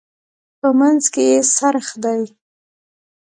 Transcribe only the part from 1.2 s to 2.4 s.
یې څرخ دی.